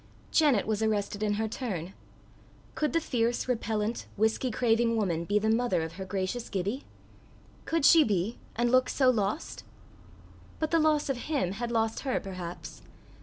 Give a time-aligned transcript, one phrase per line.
[0.31, 1.93] Janet was arrested in her turn:
[2.73, 6.85] could the fierce, repellent, whisky craving woman be the mother of her gracious Gibbie?
[7.65, 9.63] Could she be, and look so lost?
[10.57, 12.81] But the loss of him had lost her perhaps.